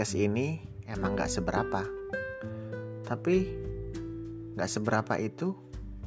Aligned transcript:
podcast 0.00 0.16
ini 0.16 0.64
emang 0.88 1.12
gak 1.12 1.28
seberapa. 1.28 1.84
Tapi 3.04 3.52
gak 4.56 4.72
seberapa 4.72 5.20
itu 5.20 5.52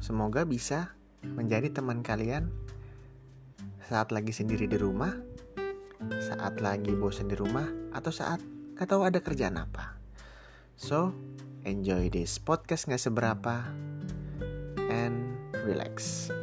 semoga 0.02 0.42
bisa 0.42 0.98
menjadi 1.22 1.70
teman 1.70 2.02
kalian 2.02 2.50
saat 3.86 4.10
lagi 4.10 4.34
sendiri 4.34 4.66
di 4.66 4.74
rumah, 4.82 5.14
saat 6.18 6.58
lagi 6.58 6.90
bosan 6.90 7.30
di 7.30 7.38
rumah, 7.38 7.70
atau 7.94 8.10
saat 8.10 8.42
gak 8.74 8.90
tahu 8.90 9.06
ada 9.06 9.22
kerjaan 9.22 9.62
apa. 9.62 9.94
So, 10.74 11.14
enjoy 11.62 12.10
this 12.10 12.42
podcast 12.42 12.90
gak 12.90 12.98
seberapa 12.98 13.62
and 14.90 15.38
relax. 15.62 16.34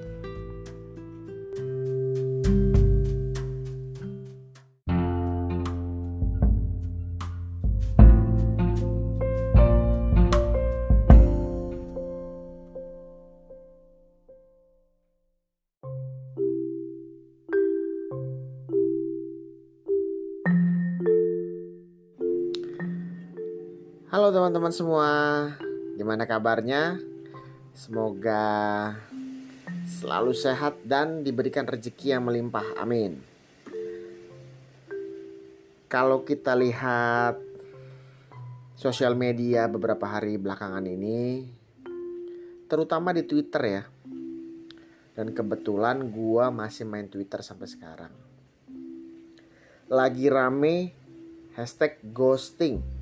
Teman-teman 24.62 24.78
semua, 24.78 25.12
gimana 25.98 26.30
kabarnya? 26.30 27.02
Semoga 27.74 28.94
selalu 29.90 30.38
sehat 30.38 30.78
dan 30.86 31.26
diberikan 31.26 31.66
rezeki 31.66 32.14
yang 32.14 32.30
melimpah. 32.30 32.78
Amin. 32.78 33.26
Kalau 35.90 36.22
kita 36.22 36.53
lihat 36.53 37.42
sosial 38.78 39.18
media 39.18 39.66
beberapa 39.66 40.06
hari 40.06 40.38
belakangan 40.38 40.86
ini, 40.86 41.50
terutama 42.70 43.18
di 43.18 43.25
Twitter 43.25 43.64
ya. 43.66 43.84
Dan 45.18 45.34
kebetulan 45.34 46.06
gua 46.14 46.53
masih 46.53 46.86
main 46.86 47.09
Twitter 47.09 47.42
sampai 47.42 47.66
sekarang. 47.66 48.14
Lagi 49.90 50.30
rame 50.30 50.94
hashtag 51.58 51.98
ghosting 52.14 53.00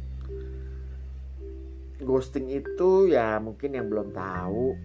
ghosting 2.00 2.48
itu 2.48 3.12
ya 3.12 3.38
mungkin 3.44 3.76
yang 3.76 3.88
belum 3.92 4.16
tahu. 4.16 4.76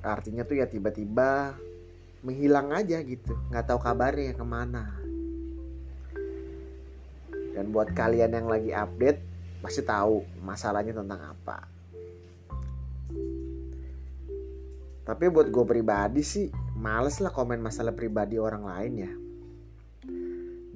Artinya 0.00 0.46
tuh 0.46 0.56
ya 0.62 0.66
tiba-tiba 0.70 1.58
menghilang 2.22 2.70
aja 2.72 3.02
gitu. 3.02 3.34
Nggak 3.50 3.66
tahu 3.66 3.78
kabarnya 3.82 4.38
ke 4.38 4.46
mana. 4.46 4.84
Dan 7.50 7.74
buat 7.74 7.92
kalian 7.92 8.30
yang 8.32 8.46
lagi 8.46 8.70
update 8.70 9.20
pasti 9.60 9.82
tahu 9.84 10.24
masalahnya 10.40 10.96
tentang 10.96 11.20
apa. 11.36 11.68
Tapi 15.04 15.26
buat 15.26 15.50
gue 15.50 15.64
pribadi 15.66 16.22
sih 16.22 16.46
males 16.78 17.18
lah 17.18 17.34
komen 17.34 17.58
masalah 17.58 17.90
pribadi 17.92 18.38
orang 18.38 18.62
lain 18.62 18.92
ya. 18.94 19.12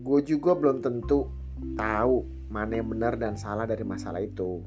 Gue 0.05 0.21
juga 0.27 0.53
belum 0.59 0.83
tentu 0.85 1.31
tahu 1.79 2.27
mana 2.51 2.77
yang 2.77 2.91
benar 2.91 3.17
dan 3.17 3.39
salah 3.39 3.65
dari 3.65 3.87
masalah 3.87 4.21
itu 4.21 4.61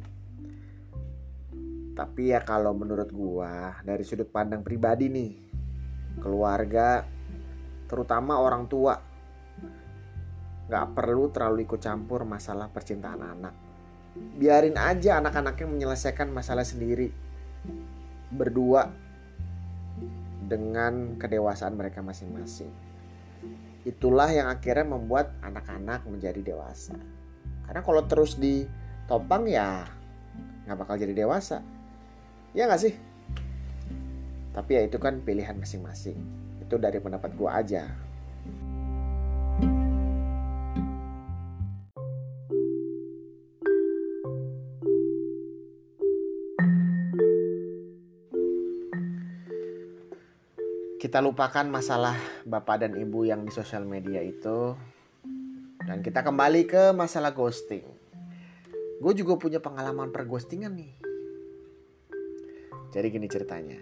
tapi 1.97 2.29
ya 2.29 2.45
kalau 2.45 2.77
menurut 2.77 3.09
gua 3.09 3.81
dari 3.81 4.05
sudut 4.05 4.29
pandang 4.29 4.61
pribadi 4.61 5.09
nih, 5.09 5.33
keluarga 6.21 7.01
terutama 7.89 8.37
orang 8.37 8.69
tua 8.69 8.93
nggak 10.69 10.87
perlu 10.93 11.33
terlalu 11.33 11.65
ikut 11.65 11.81
campur 11.81 12.21
masalah 12.21 12.69
percintaan 12.69 13.21
anak. 13.25 13.55
Biarin 14.37 14.77
aja 14.77 15.17
anak-anaknya 15.17 15.65
menyelesaikan 15.65 16.29
masalah 16.29 16.61
sendiri 16.61 17.09
berdua 18.29 18.93
dengan 20.45 21.17
kedewasaan 21.17 21.73
mereka 21.73 22.05
masing-masing. 22.05 22.69
Itulah 23.89 24.29
yang 24.29 24.53
akhirnya 24.53 24.85
membuat 24.85 25.33
anak-anak 25.41 26.05
menjadi 26.05 26.53
dewasa. 26.53 26.99
Karena 27.65 27.81
kalau 27.81 28.05
terus 28.05 28.37
ditopang 28.37 29.49
ya 29.49 29.87
nggak 30.67 30.77
bakal 30.77 30.99
jadi 30.99 31.25
dewasa 31.25 31.63
Ya 32.57 32.65
nggak 32.65 32.81
sih? 32.81 32.93
Tapi 34.49 34.71
ya 34.73 34.81
itu 34.89 34.97
kan 34.97 35.21
pilihan 35.21 35.53
masing-masing. 35.61 36.17
Itu 36.57 36.81
dari 36.81 36.97
pendapat 36.97 37.37
gue 37.37 37.45
aja. 37.45 37.85
Kita 50.97 51.21
lupakan 51.21 51.69
masalah 51.69 52.17
bapak 52.41 52.81
dan 52.81 52.97
ibu 52.97 53.21
yang 53.21 53.45
di 53.45 53.53
sosial 53.53 53.85
media 53.85 54.25
itu. 54.25 54.73
Dan 55.85 56.01
kita 56.01 56.25
kembali 56.25 56.65
ke 56.65 56.89
masalah 56.89 57.37
ghosting. 57.37 57.85
Gue 58.97 59.13
juga 59.13 59.37
punya 59.37 59.61
pengalaman 59.61 60.09
perghostingan 60.09 60.73
nih 60.73 61.06
jadi 62.91 63.07
gini 63.11 63.27
ceritanya. 63.27 63.79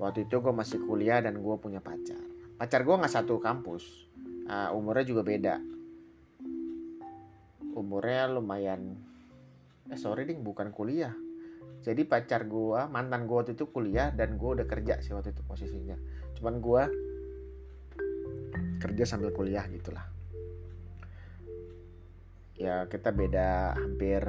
Waktu 0.00 0.26
itu 0.26 0.42
gue 0.42 0.50
masih 0.50 0.82
kuliah 0.82 1.22
dan 1.22 1.38
gue 1.38 1.56
punya 1.60 1.78
pacar. 1.78 2.18
Pacar 2.58 2.82
gue 2.82 2.96
nggak 2.96 3.12
satu 3.12 3.38
kampus. 3.38 4.08
Uh, 4.48 4.74
umurnya 4.74 5.06
juga 5.06 5.22
beda. 5.22 5.54
Umurnya 7.76 8.32
lumayan. 8.32 8.98
Eh 9.86 9.98
sorry 10.00 10.26
ding 10.26 10.42
bukan 10.42 10.74
kuliah. 10.74 11.14
Jadi 11.82 12.06
pacar 12.06 12.46
gue, 12.46 12.80
mantan 12.90 13.26
gue 13.26 13.36
waktu 13.36 13.54
itu 13.58 13.66
kuliah 13.70 14.14
dan 14.14 14.38
gue 14.38 14.50
udah 14.58 14.66
kerja 14.66 15.02
sih 15.02 15.14
waktu 15.14 15.34
itu 15.34 15.42
posisinya. 15.42 15.98
Cuman 16.38 16.62
gue 16.62 16.82
kerja 18.82 19.04
sambil 19.06 19.30
kuliah 19.30 19.66
gitulah. 19.70 20.06
Ya 22.58 22.86
kita 22.86 23.10
beda 23.10 23.74
hampir 23.74 24.22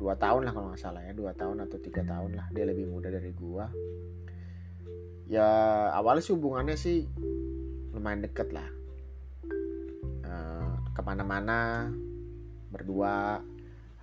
dua 0.00 0.16
tahun 0.16 0.48
lah 0.48 0.52
kalau 0.56 0.72
nggak 0.72 0.80
salah 0.80 1.04
ya 1.04 1.12
dua 1.12 1.36
tahun 1.36 1.68
atau 1.68 1.76
tiga 1.76 2.00
tahun 2.00 2.32
lah. 2.32 2.48
Dia 2.56 2.64
lebih 2.64 2.88
muda 2.88 3.12
dari 3.12 3.36
gua. 3.36 3.68
Ya 5.28 5.44
awalnya 5.92 6.24
sih 6.24 6.32
hubungannya 6.32 6.76
sih 6.80 7.04
lumayan 7.92 8.24
deket 8.24 8.48
lah. 8.56 8.64
E, 10.24 10.32
ke 10.96 11.00
mana-mana 11.04 11.92
berdua 12.72 13.44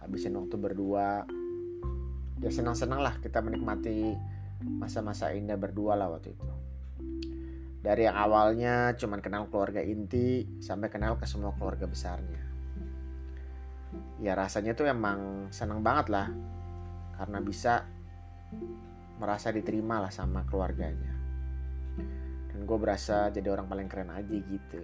habisin 0.05 0.37
waktu 0.37 0.55
berdua. 0.61 1.25
Ya 2.45 2.53
senang-senang 2.53 3.01
lah 3.01 3.17
kita 3.17 3.41
menikmati 3.41 4.13
masa-masa 4.61 5.33
indah 5.33 5.57
berdua 5.57 5.97
lah 5.97 6.13
waktu 6.13 6.37
itu. 6.37 6.45
Dari 7.81 8.05
yang 8.05 8.21
awalnya 8.21 8.93
cuman 8.93 9.17
kenal 9.25 9.49
keluarga 9.49 9.81
inti 9.81 10.45
sampai 10.61 10.93
kenal 10.93 11.17
ke 11.17 11.25
semua 11.25 11.57
keluarga 11.57 11.89
besarnya 11.89 12.56
ya 14.21 14.33
rasanya 14.33 14.73
tuh 14.73 14.89
emang 14.89 15.49
seneng 15.53 15.81
banget 15.81 16.11
lah. 16.11 16.27
Karena 17.17 17.41
bisa 17.41 17.81
merasa 19.17 19.49
diterima 19.49 19.97
lah 19.97 20.13
sama 20.13 20.45
keluarganya. 20.45 21.13
Dan 22.53 22.65
gue 22.65 22.77
berasa 22.77 23.33
jadi 23.33 23.49
orang 23.49 23.65
paling 23.65 23.87
keren 23.89 24.13
aja 24.13 24.37
gitu. 24.37 24.81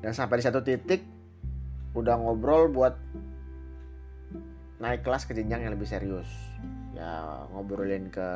Dan 0.00 0.12
sampai 0.12 0.40
di 0.40 0.44
satu 0.44 0.60
titik 0.64 1.04
udah 1.92 2.16
ngobrol 2.16 2.72
buat 2.72 2.96
naik 4.80 5.04
kelas 5.04 5.28
ke 5.28 5.36
jenjang 5.36 5.68
yang 5.68 5.72
lebih 5.76 5.88
serius. 5.88 6.28
Ya 6.96 7.44
ngobrolin 7.52 8.08
ke 8.08 8.28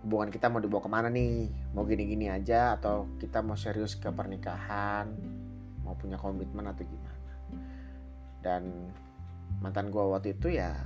hubungan 0.00 0.32
kita 0.32 0.48
mau 0.48 0.64
dibawa 0.64 0.80
ke 0.80 0.90
mana 0.90 1.08
nih? 1.12 1.52
Mau 1.76 1.84
gini-gini 1.84 2.32
aja 2.32 2.80
atau 2.80 3.04
kita 3.20 3.44
mau 3.44 3.56
serius 3.56 4.00
ke 4.00 4.08
pernikahan 4.08 5.12
mau 5.90 5.98
punya 5.98 6.14
komitmen 6.14 6.70
atau 6.70 6.86
gimana. 6.86 7.34
Dan 8.38 8.62
mantan 9.58 9.90
gue 9.90 10.04
waktu 10.06 10.38
itu 10.38 10.54
ya 10.54 10.78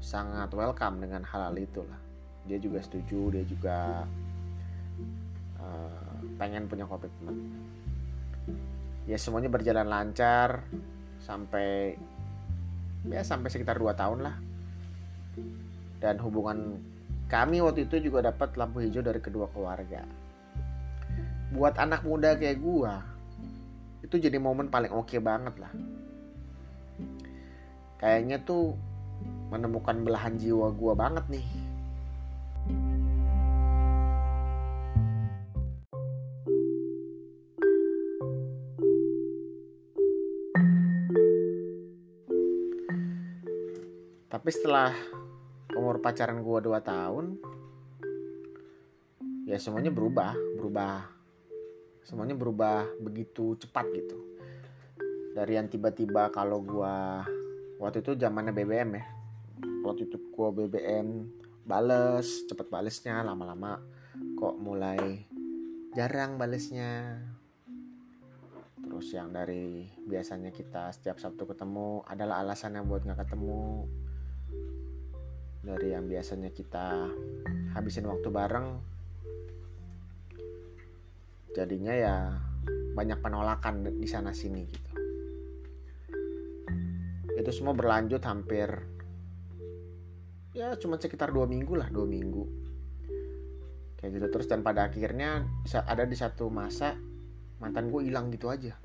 sangat 0.00 0.48
welcome 0.56 1.04
dengan 1.04 1.20
hal-hal 1.28 1.52
itu 1.60 1.84
lah 1.84 2.00
dia 2.46 2.58
juga 2.62 2.78
setuju 2.78 3.34
dia 3.34 3.44
juga 3.44 4.06
uh, 5.58 6.14
pengen 6.38 6.70
punya 6.70 6.86
komitmen. 6.86 7.36
Ya 9.06 9.18
semuanya 9.18 9.50
berjalan 9.50 9.86
lancar 9.86 10.62
sampai 11.22 11.98
ya 13.06 13.22
sampai 13.22 13.50
sekitar 13.50 13.78
2 13.78 13.92
tahun 13.98 14.18
lah. 14.24 14.36
Dan 15.98 16.22
hubungan 16.22 16.78
kami 17.26 17.58
waktu 17.58 17.90
itu 17.90 17.98
juga 17.98 18.30
dapat 18.30 18.54
lampu 18.54 18.82
hijau 18.82 19.02
dari 19.02 19.18
kedua 19.18 19.50
keluarga. 19.50 20.06
Buat 21.50 21.78
anak 21.82 22.06
muda 22.06 22.38
kayak 22.38 22.62
gua 22.62 23.15
itu 24.04 24.16
jadi 24.20 24.36
momen 24.36 24.68
paling 24.68 24.92
oke 24.92 25.08
okay 25.08 25.20
banget 25.22 25.56
lah. 25.56 25.72
Kayaknya 27.96 28.44
tuh 28.44 28.76
menemukan 29.48 30.04
belahan 30.04 30.36
jiwa 30.36 30.68
gue 30.74 30.92
banget 30.92 31.24
nih. 31.32 31.46
Tapi 44.26 44.48
setelah 44.52 44.92
umur 45.74 45.98
pacaran 45.98 46.44
gue 46.44 46.58
2 46.68 46.76
tahun 46.84 47.24
ya 49.48 49.56
semuanya 49.56 49.90
berubah 49.90 50.36
berubah 50.58 51.15
semuanya 52.06 52.38
berubah 52.38 52.86
begitu 53.02 53.58
cepat 53.58 53.90
gitu. 53.90 54.14
Dari 55.34 55.58
yang 55.58 55.66
tiba-tiba 55.66 56.30
kalau 56.30 56.62
gue 56.62 56.96
waktu 57.82 57.98
itu 58.00 58.14
zamannya 58.14 58.54
BBM 58.54 58.90
ya. 58.94 59.04
Waktu 59.82 60.06
itu 60.06 60.16
gue 60.30 60.48
BBM 60.54 61.26
bales 61.66 62.46
cepet 62.46 62.70
balesnya 62.70 63.26
lama-lama 63.26 63.82
kok 64.38 64.54
mulai 64.54 65.26
jarang 65.98 66.38
balesnya. 66.38 67.18
Terus 68.86 69.10
yang 69.10 69.34
dari 69.34 69.90
biasanya 70.06 70.54
kita 70.54 70.94
setiap 70.94 71.18
Sabtu 71.18 71.42
ketemu 71.42 72.06
adalah 72.06 72.38
alasan 72.46 72.78
yang 72.78 72.86
buat 72.86 73.02
nggak 73.02 73.26
ketemu. 73.26 73.82
Dari 75.66 75.90
yang 75.90 76.06
biasanya 76.06 76.54
kita 76.54 77.10
habisin 77.74 78.06
waktu 78.06 78.30
bareng 78.30 78.95
jadinya 81.56 81.96
ya 81.96 82.16
banyak 82.92 83.16
penolakan 83.24 83.96
di 83.96 84.04
sana 84.04 84.36
sini 84.36 84.62
gitu. 84.68 84.90
Itu 87.32 87.48
semua 87.48 87.72
berlanjut 87.72 88.20
hampir 88.28 88.68
ya 90.52 90.72
cuma 90.80 90.96
sekitar 91.00 91.32
dua 91.32 91.48
minggu 91.48 91.72
lah 91.72 91.88
dua 91.88 92.04
minggu. 92.04 92.44
Kayak 93.96 94.10
gitu 94.20 94.26
terus 94.36 94.46
dan 94.52 94.60
pada 94.60 94.92
akhirnya 94.92 95.48
ada 95.88 96.04
di 96.04 96.16
satu 96.16 96.52
masa 96.52 96.92
mantan 97.56 97.88
gue 97.88 98.04
hilang 98.04 98.28
gitu 98.28 98.52
aja. 98.52 98.76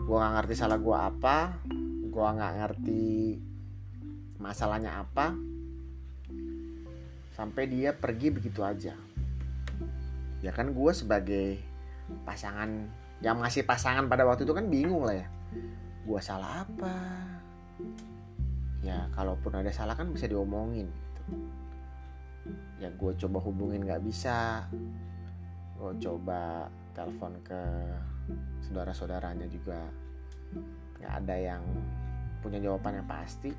Gue 0.00 0.16
nggak 0.16 0.32
ngerti 0.40 0.54
salah 0.56 0.80
gue 0.80 0.96
apa 0.96 1.60
gue 2.08 2.24
nggak 2.24 2.54
ngerti 2.56 3.04
masalahnya 4.40 5.04
apa. 5.04 5.36
Sampai 7.36 7.68
dia 7.68 7.92
pergi 7.92 8.32
begitu 8.32 8.64
aja 8.64 8.96
ya 10.44 10.52
kan 10.52 10.72
gue 10.72 10.92
sebagai 10.92 11.60
pasangan 12.22 12.68
yang 13.24 13.40
masih 13.40 13.64
pasangan 13.64 14.04
pada 14.06 14.28
waktu 14.28 14.44
itu 14.44 14.52
kan 14.52 14.68
bingung 14.68 15.04
lah 15.08 15.16
ya. 15.16 15.28
Gue 16.04 16.20
salah 16.20 16.62
apa? 16.62 16.94
Ya 18.84 19.08
kalaupun 19.16 19.56
ada 19.56 19.72
salah 19.72 19.96
kan 19.96 20.12
bisa 20.12 20.28
diomongin 20.28 20.86
gitu. 20.86 21.22
Ya 22.78 22.92
gue 22.92 23.12
coba 23.16 23.38
hubungin 23.42 23.82
nggak 23.82 24.04
bisa. 24.04 24.68
Gue 25.80 25.92
coba 25.98 26.68
telepon 26.92 27.34
ke 27.42 27.62
saudara-saudaranya 28.68 29.48
juga. 29.48 29.80
Nggak 31.00 31.12
ada 31.24 31.36
yang 31.36 31.62
punya 32.44 32.60
jawaban 32.60 33.02
yang 33.02 33.08
pasti. 33.08 33.50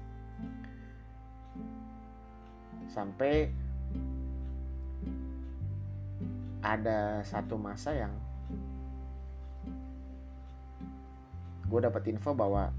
Sampai 2.88 3.51
ada 6.67 7.23
satu 7.23 7.55
masa 7.55 7.95
yang 7.95 8.11
gue 11.67 11.79
dapat 11.79 12.03
info 12.11 12.35
bahwa 12.35 12.71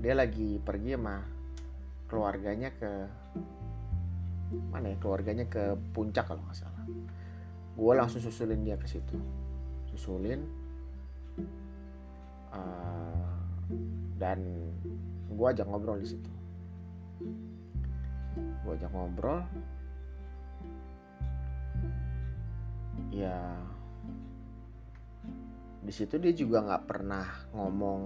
dia 0.00 0.16
lagi 0.16 0.56
pergi 0.60 0.96
sama 0.96 1.20
keluarganya 2.08 2.72
ke 2.72 2.92
mana 4.72 4.92
ya 4.92 4.96
keluarganya 5.00 5.44
ke 5.48 5.76
puncak 5.92 6.28
kalau 6.28 6.40
nggak 6.44 6.56
salah. 6.56 6.84
Gue 7.74 7.92
langsung 7.96 8.20
susulin 8.20 8.62
dia 8.62 8.76
ke 8.80 8.86
situ. 8.86 9.16
Susulin 9.92 10.44
uh, 12.52 13.34
dan 14.20 14.40
gue 15.32 15.46
ajak 15.48 15.66
ngobrol 15.66 15.98
di 16.00 16.08
situ. 16.08 16.32
Gue 18.62 18.72
ajak 18.76 18.92
ngobrol 18.92 19.42
ya. 23.14 23.38
Di 25.84 25.92
situ 25.92 26.16
dia 26.18 26.32
juga 26.32 26.64
nggak 26.64 26.84
pernah 26.88 27.26
ngomong 27.54 28.00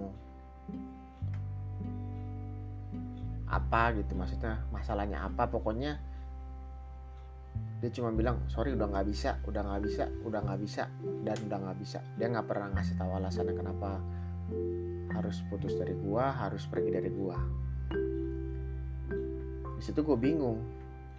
apa 3.48 3.96
gitu 3.96 4.12
maksudnya 4.12 4.60
masalahnya 4.68 5.24
apa 5.24 5.48
pokoknya 5.48 5.96
dia 7.80 7.88
cuma 7.96 8.12
bilang 8.12 8.44
sorry 8.52 8.76
udah 8.76 8.84
nggak 8.92 9.08
bisa 9.08 9.40
udah 9.48 9.64
nggak 9.64 9.82
bisa 9.88 10.04
udah 10.20 10.40
nggak 10.44 10.60
bisa 10.60 10.84
dan 11.24 11.36
udah 11.48 11.58
nggak 11.64 11.78
bisa. 11.80 11.98
Dia 12.20 12.26
nggak 12.28 12.46
pernah 12.46 12.68
ngasih 12.76 12.94
tahu 12.98 13.10
alasannya 13.16 13.54
kenapa 13.56 13.90
harus 15.16 15.40
putus 15.48 15.72
dari 15.78 15.96
gua 15.96 16.34
harus 16.34 16.68
pergi 16.68 16.90
dari 16.92 17.08
gua. 17.08 17.38
Di 19.78 19.82
situ 19.86 20.02
gue 20.02 20.18
bingung 20.18 20.58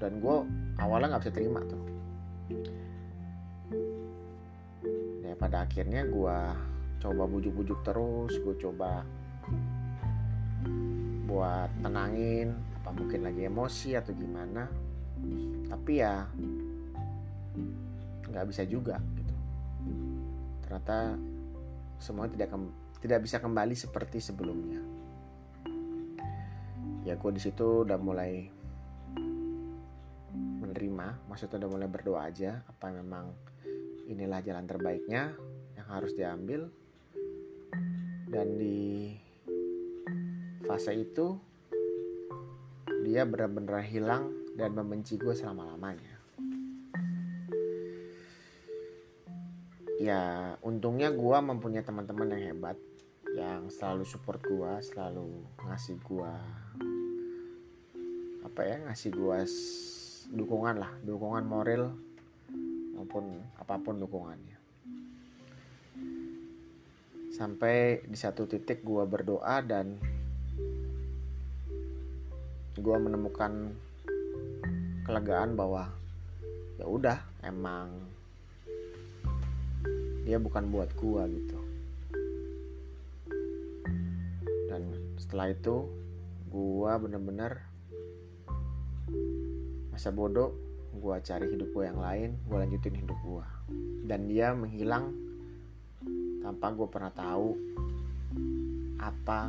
dan 0.04 0.20
gue 0.20 0.36
awalnya 0.84 1.16
nggak 1.16 1.24
bisa 1.24 1.36
terima 1.36 1.64
tuh 1.64 1.80
pada 5.40 5.64
akhirnya 5.64 6.04
gue 6.04 6.40
coba 7.00 7.24
bujuk-bujuk 7.32 7.80
terus 7.88 8.36
gue 8.44 8.56
coba 8.60 9.08
buat 11.24 11.72
tenangin 11.80 12.52
apa 12.84 12.92
mungkin 12.92 13.24
lagi 13.24 13.48
emosi 13.48 13.96
atau 13.96 14.12
gimana. 14.12 14.68
Tapi 15.72 15.92
ya 15.96 16.28
nggak 18.30 18.46
bisa 18.52 18.68
juga 18.68 19.00
gitu. 19.16 19.36
Ternyata 20.68 21.16
semua 22.04 22.28
tidak 22.28 22.52
tidak 23.00 23.20
bisa 23.24 23.40
kembali 23.40 23.76
seperti 23.80 24.20
sebelumnya. 24.20 24.84
Ya 27.08 27.16
gue 27.16 27.32
di 27.32 27.42
situ 27.42 27.88
udah 27.88 27.96
mulai 27.96 28.60
menerima 30.36 31.26
maksudnya 31.26 31.66
udah 31.66 31.72
mulai 31.72 31.88
berdoa 31.90 32.30
aja 32.30 32.62
apa 32.68 32.94
memang 32.94 33.49
inilah 34.10 34.42
jalan 34.42 34.66
terbaiknya 34.66 35.38
yang 35.78 35.88
harus 35.88 36.18
diambil. 36.18 36.74
Dan 38.30 38.58
di 38.58 39.14
fase 40.66 40.98
itu 40.98 41.38
dia 43.06 43.26
benar-benar 43.26 43.86
hilang 43.86 44.34
dan 44.58 44.74
membenci 44.74 45.16
gue 45.16 45.34
selama-lamanya. 45.34 46.18
Ya 50.02 50.56
untungnya 50.66 51.14
gue 51.14 51.38
mempunyai 51.38 51.86
teman-teman 51.86 52.34
yang 52.34 52.54
hebat 52.54 52.78
yang 53.36 53.70
selalu 53.70 54.08
support 54.10 54.42
gue 54.42 54.72
selalu 54.82 55.46
ngasih 55.62 56.02
gue 56.02 56.34
apa 58.42 58.62
ya 58.66 58.78
ngasih 58.90 59.14
gue 59.14 59.40
dukungan 60.34 60.82
lah 60.82 60.92
dukungan 61.06 61.46
moral 61.46 61.94
maupun 63.00 63.40
apa 63.56 63.80
pun 63.80 63.96
dukungannya. 63.96 64.60
Sampai 67.32 68.04
di 68.04 68.20
satu 68.20 68.44
titik 68.44 68.84
gue 68.84 69.08
berdoa 69.08 69.64
dan 69.64 69.96
gue 72.76 72.98
menemukan 73.00 73.72
kelegaan 75.08 75.56
bahwa 75.56 75.88
ya 76.76 76.84
udah 76.84 77.24
emang 77.48 78.04
dia 80.28 80.36
bukan 80.36 80.68
buat 80.68 80.92
gue 81.00 81.24
gitu. 81.40 81.60
Dan 84.68 84.92
setelah 85.16 85.56
itu 85.56 85.88
gue 86.52 86.92
bener-bener 87.00 87.64
masa 89.96 90.12
bodoh 90.12 90.69
gue 91.00 91.16
cari 91.24 91.48
hidup 91.48 91.70
gue 91.72 91.84
yang 91.88 92.00
lain 92.00 92.30
gue 92.44 92.58
lanjutin 92.60 92.96
hidup 93.00 93.18
gue 93.24 93.46
dan 94.06 94.28
dia 94.28 94.52
menghilang 94.52 95.16
tanpa 96.44 96.76
gue 96.76 96.88
pernah 96.92 97.14
tahu 97.16 97.56
apa 99.00 99.48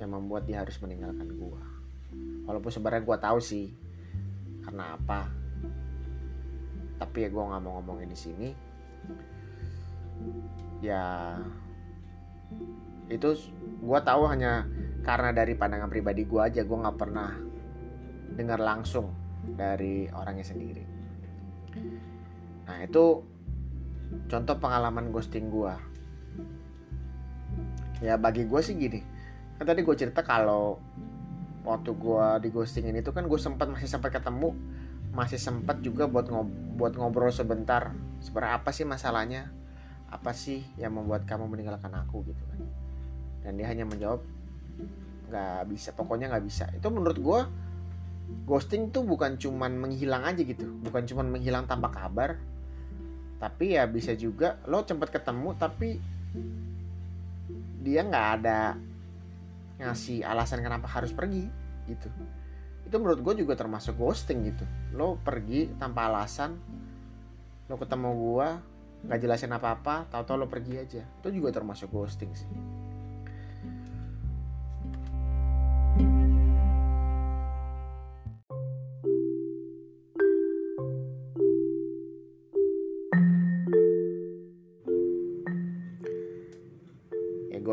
yang 0.00 0.10
membuat 0.10 0.48
dia 0.48 0.64
harus 0.64 0.80
meninggalkan 0.80 1.28
gue 1.28 1.62
walaupun 2.48 2.72
sebenarnya 2.72 3.04
gue 3.04 3.18
tahu 3.20 3.38
sih 3.38 3.68
karena 4.64 4.96
apa 4.96 5.44
tapi 6.98 7.26
ya 7.26 7.28
gue 7.30 7.42
nggak 7.42 7.62
mau 7.62 7.78
ngomongin 7.78 8.08
di 8.10 8.18
sini. 8.18 8.48
Ya 10.80 11.36
itu 13.12 13.36
gue 13.84 14.00
tahu 14.00 14.22
hanya 14.30 14.64
karena 15.04 15.36
dari 15.36 15.52
pandangan 15.52 15.92
pribadi 15.92 16.24
gue 16.24 16.40
aja 16.40 16.64
gue 16.64 16.78
nggak 16.80 16.96
pernah 16.96 17.36
dengar 18.32 18.56
langsung 18.60 19.12
dari 19.44 20.08
orangnya 20.08 20.46
sendiri. 20.48 20.84
Nah 22.64 22.80
itu 22.80 23.20
contoh 24.30 24.56
pengalaman 24.56 25.10
ghosting 25.10 25.50
gue 25.52 25.74
ya 28.04 28.16
bagi 28.16 28.48
gue 28.48 28.60
sih 28.64 28.74
gini. 28.76 29.00
Kan 29.60 29.64
tadi 29.68 29.84
gue 29.84 29.96
cerita 29.96 30.24
kalau 30.24 30.80
waktu 31.64 31.96
gue 31.96 32.26
di 32.44 32.48
ghosting 32.52 32.88
ini 32.88 33.00
tuh 33.00 33.16
kan 33.16 33.24
gue 33.24 33.40
sempat 33.40 33.72
masih 33.72 33.88
sempat 33.88 34.12
ketemu 34.12 34.52
masih 35.14 35.38
sempat 35.38 35.78
juga 35.80 36.10
buat 36.10 36.26
ngob 36.28 36.48
buat 36.76 36.92
ngobrol 36.98 37.30
sebentar. 37.30 37.94
Sebenarnya 38.20 38.60
apa 38.60 38.70
sih 38.74 38.84
masalahnya? 38.84 39.48
Apa 40.10 40.34
sih 40.34 40.62
yang 40.76 40.94
membuat 40.94 41.24
kamu 41.26 41.46
meninggalkan 41.46 41.90
aku 41.94 42.26
gitu 42.28 42.42
kan? 42.50 42.60
Dan 43.46 43.56
dia 43.56 43.70
hanya 43.70 43.86
menjawab 43.86 44.20
nggak 45.30 45.62
bisa 45.70 45.94
pokoknya 45.94 46.34
nggak 46.34 46.44
bisa. 46.44 46.66
Itu 46.74 46.90
menurut 46.90 47.18
gue 47.18 47.40
ghosting 48.44 48.92
tuh 48.92 49.04
bukan 49.04 49.40
cuman 49.40 49.76
menghilang 49.76 50.24
aja 50.24 50.40
gitu. 50.44 50.64
Bukan 50.84 51.08
cuman 51.08 51.32
menghilang 51.32 51.64
tanpa 51.64 51.92
kabar. 51.92 52.36
Tapi 53.40 53.76
ya 53.76 53.84
bisa 53.84 54.16
juga 54.16 54.60
lo 54.68 54.84
cepet 54.84 55.08
ketemu 55.10 55.52
tapi 55.56 56.00
dia 57.84 58.00
nggak 58.00 58.28
ada 58.40 58.80
ngasih 59.76 60.24
alasan 60.24 60.64
kenapa 60.64 60.88
harus 60.88 61.12
pergi 61.12 61.44
gitu. 61.84 62.08
Itu 62.88 62.96
menurut 63.00 63.20
gue 63.20 63.44
juga 63.44 63.56
termasuk 63.56 63.96
ghosting 63.96 64.48
gitu. 64.48 64.64
Lo 64.96 65.20
pergi 65.20 65.68
tanpa 65.76 66.08
alasan 66.08 66.56
lo 67.64 67.80
ketemu 67.80 68.10
gue 68.12 68.48
nggak 69.04 69.20
jelasin 69.20 69.52
apa 69.52 69.76
apa 69.76 69.94
tahu-tahu 70.08 70.44
lo 70.44 70.46
pergi 70.48 70.74
aja. 70.80 71.02
Itu 71.20 71.28
juga 71.32 71.52
termasuk 71.52 71.92
ghosting 71.92 72.32
sih 72.32 72.73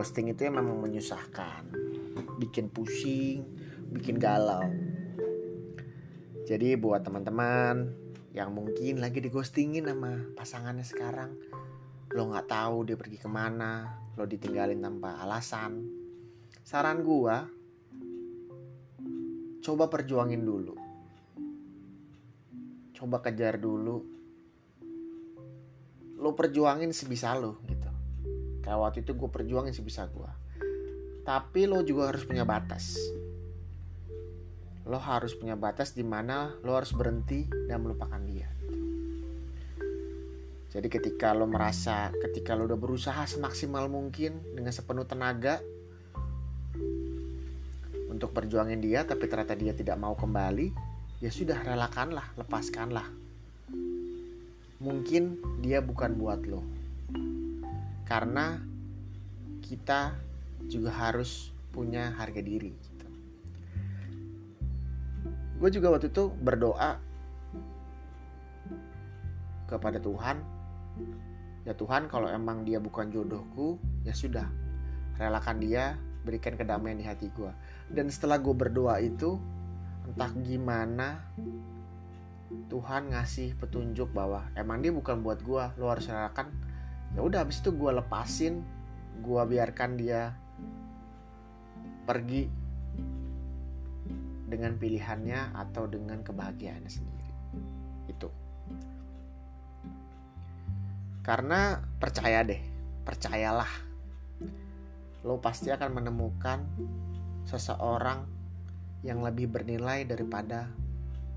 ghosting 0.01 0.33
itu 0.33 0.49
memang 0.49 0.81
menyusahkan. 0.81 1.69
Bikin 2.41 2.73
pusing 2.73 3.45
bikin 3.93 4.17
galau. 4.17 4.65
Jadi 6.49 6.73
buat 6.73 7.05
teman-teman 7.05 7.93
yang 8.33 8.49
mungkin 8.49 8.97
lagi 8.97 9.21
digostingin 9.21 9.85
sama 9.85 10.25
pasangannya 10.33 10.81
sekarang 10.81 11.37
lo 12.17 12.33
nggak 12.33 12.49
tahu 12.49 12.89
dia 12.89 12.97
pergi 12.97 13.21
ke 13.21 13.29
mana 13.29 13.93
lo 14.17 14.25
ditinggalin 14.25 14.79
tanpa 14.79 15.19
alasan 15.19 15.85
saran 16.63 17.03
gua 17.05 17.45
coba 19.61 19.85
perjuangin 19.85 20.41
dulu. 20.41 20.73
Coba 22.97 23.21
kejar 23.21 23.61
dulu. 23.61 24.01
Lo 26.17 26.33
perjuangin 26.33 26.89
sebisa 26.89 27.37
lo 27.37 27.61
gitu 27.69 27.80
kayak 28.61 28.79
waktu 28.79 28.97
itu 29.01 29.17
gue 29.17 29.29
perjuangin 29.29 29.73
sebisa 29.73 30.05
gue 30.09 30.31
tapi 31.21 31.69
lo 31.69 31.85
juga 31.85 32.09
harus 32.09 32.25
punya 32.25 32.41
batas. 32.41 32.97
Lo 34.89 34.97
harus 34.97 35.37
punya 35.37 35.53
batas 35.53 35.93
di 35.93 36.01
mana 36.01 36.57
lo 36.65 36.73
harus 36.73 36.91
berhenti 36.97 37.45
dan 37.69 37.85
melupakan 37.85 38.19
dia. 38.25 38.49
Jadi 40.71 40.87
ketika 40.87 41.35
lo 41.35 41.45
merasa 41.45 42.09
ketika 42.15 42.57
lo 42.57 42.65
udah 42.65 42.79
berusaha 42.79 43.21
semaksimal 43.27 43.85
mungkin 43.91 44.41
dengan 44.55 44.73
sepenuh 44.73 45.05
tenaga 45.05 45.61
untuk 48.09 48.33
perjuangin 48.33 48.81
dia 48.81 49.05
tapi 49.05 49.27
ternyata 49.29 49.53
dia 49.53 49.75
tidak 49.75 49.99
mau 49.99 50.17
kembali 50.17 50.73
ya 51.21 51.29
sudah 51.29 51.61
relakanlah 51.61 52.33
lepaskanlah. 52.33 53.05
Mungkin 54.81 55.37
dia 55.61 55.77
bukan 55.85 56.17
buat 56.17 56.41
lo 56.49 56.80
karena 58.11 58.59
kita 59.63 60.19
juga 60.67 60.91
harus 60.91 61.55
punya 61.71 62.11
harga 62.19 62.43
diri 62.43 62.75
gitu. 62.75 63.07
gue 65.63 65.69
juga 65.71 65.95
waktu 65.95 66.11
itu 66.11 66.27
berdoa 66.43 66.99
kepada 69.71 70.03
Tuhan 70.03 70.43
ya 71.63 71.71
Tuhan 71.71 72.11
kalau 72.11 72.27
emang 72.27 72.67
dia 72.67 72.83
bukan 72.83 73.07
jodohku 73.07 73.79
ya 74.03 74.11
sudah 74.11 74.51
relakan 75.15 75.63
dia 75.63 75.95
berikan 76.27 76.59
kedamaian 76.59 76.99
di 76.99 77.07
hati 77.07 77.31
gue 77.31 77.55
dan 77.95 78.11
setelah 78.11 78.43
gue 78.43 78.51
berdoa 78.51 78.99
itu 78.99 79.39
entah 80.03 80.35
gimana 80.35 81.23
Tuhan 82.67 83.15
ngasih 83.15 83.55
petunjuk 83.55 84.11
bahwa 84.11 84.51
emang 84.59 84.83
dia 84.83 84.91
bukan 84.91 85.23
buat 85.23 85.39
gue 85.39 85.63
lo 85.79 85.87
harus 85.87 86.11
relakan 86.11 86.51
ya 87.15 87.21
udah 87.21 87.43
habis 87.43 87.59
itu 87.59 87.75
gue 87.75 87.91
lepasin 87.91 88.63
gue 89.21 89.41
biarkan 89.45 89.99
dia 89.99 90.33
pergi 92.07 92.49
dengan 94.51 94.75
pilihannya 94.75 95.55
atau 95.55 95.87
dengan 95.87 96.19
kebahagiaannya 96.19 96.91
sendiri. 96.91 97.31
Itu. 98.11 98.27
Karena 101.23 101.79
percaya 101.79 102.43
deh 102.43 102.59
percayalah. 103.07 103.71
Lo 105.23 105.37
pasti 105.39 105.71
akan 105.71 106.01
menemukan 106.01 106.65
seseorang 107.45 108.25
yang 109.05 109.21
lebih 109.23 109.47
bernilai 109.49 110.03
daripada 110.03 110.67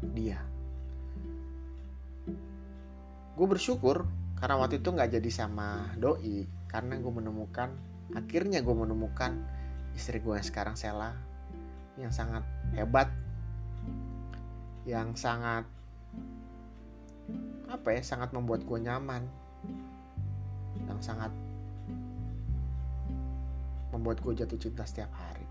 dia. 0.03 0.41
Gue 3.35 3.47
bersyukur 3.47 4.09
karena 4.45 4.61
waktu 4.61 4.77
itu 4.85 4.93
nggak 4.93 5.09
jadi 5.09 5.31
sama 5.33 5.97
doi 5.97 6.45
karena 6.69 7.01
gue 7.01 7.09
menemukan 7.09 7.73
akhirnya 8.13 8.61
gue 8.61 8.77
menemukan 8.77 9.41
istri 9.97 10.21
gue 10.21 10.37
yang 10.37 10.45
sekarang 10.45 10.77
Sela 10.77 11.17
yang 11.97 12.13
sangat 12.13 12.45
hebat 12.77 13.09
yang 14.85 15.17
sangat 15.17 15.65
apa 17.73 17.89
ya 17.97 18.05
sangat 18.05 18.37
membuat 18.37 18.69
gue 18.69 18.85
nyaman 18.85 19.25
yang 20.93 21.01
sangat 21.01 21.33
membuat 23.97 24.21
gue 24.21 24.45
jatuh 24.45 24.61
cinta 24.61 24.85
setiap 24.85 25.09
hari. 25.15 25.49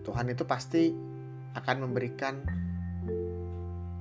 Tuhan 0.00 0.32
itu 0.32 0.48
pasti 0.48 0.94
akan 1.52 1.76
memberikan 1.84 2.40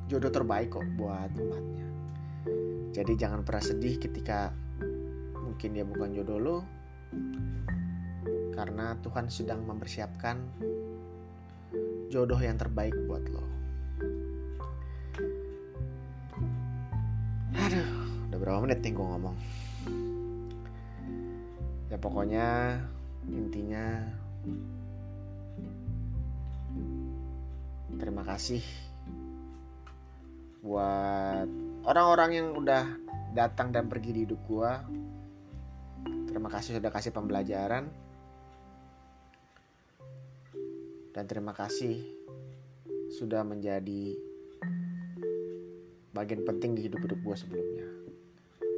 jodoh 0.09 0.33
terbaik 0.33 0.73
kok 0.73 0.89
buat 0.97 1.29
umatnya. 1.37 1.85
Jadi 2.89 3.13
jangan 3.13 3.45
pernah 3.45 3.61
sedih 3.61 4.01
ketika 4.01 4.49
mungkin 5.37 5.69
dia 5.77 5.85
bukan 5.85 6.09
jodoh 6.17 6.41
lo 6.41 6.57
karena 8.57 8.97
Tuhan 9.05 9.29
sedang 9.29 9.61
mempersiapkan 9.69 10.41
jodoh 12.09 12.41
yang 12.41 12.57
terbaik 12.57 12.97
buat 13.05 13.21
lo. 13.29 13.45
Aduh 17.53 17.89
udah 18.33 18.37
berapa 18.41 18.59
menit 18.65 18.81
nih 18.81 18.93
gue 18.97 19.05
ngomong? 19.05 19.37
Ya 21.93 21.97
pokoknya 22.01 22.81
intinya 23.29 24.09
terima 28.01 28.25
kasih 28.25 28.88
buat 30.59 31.47
orang-orang 31.87 32.29
yang 32.35 32.47
udah 32.55 32.83
datang 33.31 33.71
dan 33.71 33.87
pergi 33.87 34.11
di 34.11 34.19
hidup 34.27 34.41
gue 34.49 34.71
terima 36.29 36.55
kasih 36.55 36.77
sudah 36.77 36.93
kasih 36.93 37.11
pembelajaran. 37.11 37.89
Dan 41.09 41.25
terima 41.25 41.51
kasih 41.51 41.99
sudah 43.11 43.41
menjadi 43.41 44.13
bagian 46.13 46.45
penting 46.45 46.77
di 46.77 46.85
hidup-hidup 46.87 47.19
gue 47.19 47.35
sebelumnya. 47.35 47.87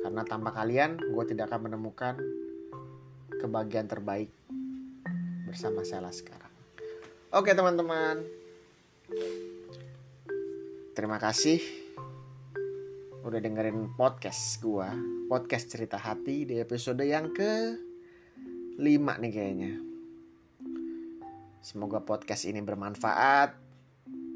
Karena 0.01 0.25
tanpa 0.25 0.55
kalian 0.55 0.97
gue 0.97 1.23
tidak 1.27 1.51
akan 1.51 1.69
menemukan 1.69 2.17
kebahagiaan 3.37 3.91
terbaik 3.91 4.31
bersama 5.45 5.83
saya 5.83 6.09
sekarang. 6.09 6.49
Oke 7.35 7.51
teman-teman 7.51 8.40
terima 11.01 11.17
kasih 11.17 11.57
udah 13.25 13.41
dengerin 13.41 13.97
podcast 13.97 14.61
gua 14.61 14.93
podcast 15.33 15.73
cerita 15.73 15.97
hati 15.97 16.45
di 16.45 16.61
episode 16.61 17.01
yang 17.01 17.33
ke 17.33 17.73
5 18.77 18.85
nih 19.25 19.31
kayaknya. 19.33 19.81
Semoga 21.57 22.05
podcast 22.05 22.45
ini 22.45 22.61
bermanfaat 22.61 23.57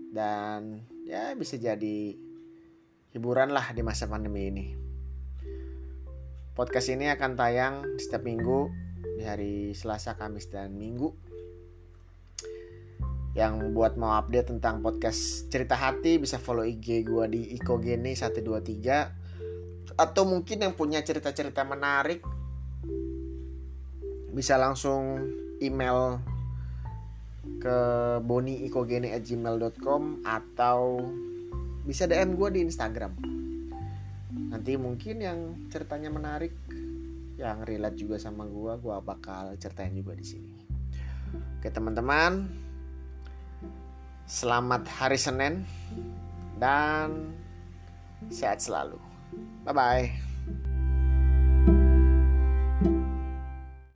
dan 0.10 0.82
ya 1.06 1.38
bisa 1.38 1.62
jadi 1.62 2.18
hiburan 3.14 3.54
lah 3.54 3.70
di 3.70 3.86
masa 3.86 4.10
pandemi 4.10 4.50
ini. 4.50 4.68
Podcast 6.58 6.90
ini 6.90 7.14
akan 7.14 7.32
tayang 7.38 7.76
setiap 8.02 8.26
minggu 8.26 8.74
di 9.14 9.22
hari 9.22 9.78
Selasa, 9.78 10.18
Kamis, 10.18 10.50
dan 10.50 10.74
Minggu 10.74 11.14
yang 13.36 13.76
buat 13.76 14.00
mau 14.00 14.16
update 14.16 14.56
tentang 14.56 14.80
podcast 14.80 15.52
cerita 15.52 15.76
hati 15.76 16.16
bisa 16.16 16.40
follow 16.40 16.64
IG 16.64 17.04
gue 17.04 17.26
di 17.28 17.42
ikogene 17.60 18.16
123 18.16 20.00
atau 20.00 20.24
mungkin 20.24 20.64
yang 20.64 20.72
punya 20.72 21.04
cerita-cerita 21.04 21.68
menarik 21.68 22.24
bisa 24.32 24.56
langsung 24.56 25.20
email 25.60 26.24
ke 27.60 27.78
boniikogene@gmail.com 28.24 30.24
atau 30.24 31.04
bisa 31.84 32.08
DM 32.08 32.40
gue 32.40 32.50
di 32.56 32.60
Instagram. 32.64 33.20
Nanti 34.52 34.80
mungkin 34.80 35.16
yang 35.20 35.40
ceritanya 35.68 36.08
menarik 36.08 36.56
yang 37.36 37.68
relate 37.68 38.00
juga 38.00 38.16
sama 38.16 38.48
gue 38.48 38.80
gue 38.80 38.96
bakal 39.04 39.60
ceritain 39.60 39.92
juga 39.92 40.16
di 40.16 40.24
sini. 40.24 40.52
Oke 41.60 41.68
teman-teman 41.68 42.65
selamat 44.26 44.90
hari 44.90 45.18
Senin 45.22 45.66
dan 46.58 47.30
sehat 48.34 48.62
selalu. 48.62 48.98
Bye 49.66 49.74
bye 49.74 50.06